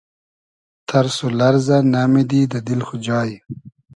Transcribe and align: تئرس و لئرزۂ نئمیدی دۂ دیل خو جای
تئرس 0.87 1.17
و 1.25 1.27
لئرزۂ 1.39 1.77
نئمیدی 1.91 2.41
دۂ 2.51 2.59
دیل 2.65 2.81
خو 2.87 2.95
جای 3.05 3.31